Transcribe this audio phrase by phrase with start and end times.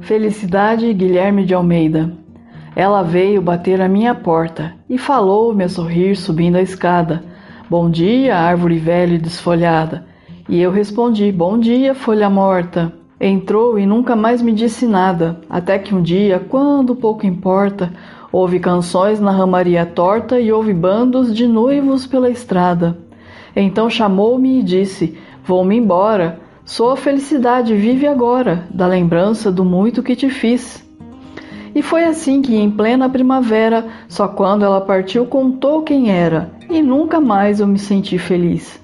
[0.00, 2.12] Felicidade Guilherme de Almeida.
[2.74, 7.22] Ela veio bater à minha porta e falou-me a sorrir subindo a escada.
[7.68, 10.06] Bom dia, árvore velha e desfolhada.
[10.48, 12.92] E eu respondi: Bom dia, folha morta.
[13.20, 17.92] Entrou e nunca mais me disse nada, até que um dia, quando pouco importa,
[18.32, 22.96] houve canções na ramaria torta e houve bandos de noivos pela estrada.
[23.54, 26.40] Então chamou-me e disse: Vou-me embora.
[26.70, 30.80] Sou a felicidade, vive agora, da lembrança do muito que te fiz.
[31.74, 36.80] E foi assim que, em plena primavera, só quando ela partiu contou quem era, e
[36.80, 38.80] nunca mais eu me senti feliz.